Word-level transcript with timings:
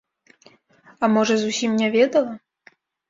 А 1.03 1.09
можа 1.17 1.37
зусім 1.41 1.71
не 1.83 1.91
ведала? 1.97 2.33